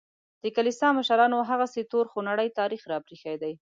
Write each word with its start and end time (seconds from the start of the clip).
د 0.43 0.45
کلیسا 0.55 0.87
مشرانو 0.99 1.47
هغسې 1.49 1.81
تور 1.91 2.05
خونړی 2.11 2.47
تاریخ 2.59 2.81
راپرېښی 2.91 3.35
دی. 3.43 3.53